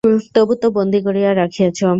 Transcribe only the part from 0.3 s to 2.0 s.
তবু তো বন্দী করিয়া রাখিয়াছ।